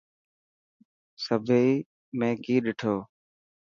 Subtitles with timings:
[1.23, 1.67] سڀني
[2.19, 2.95] ۾ ڪئي ڏٺو.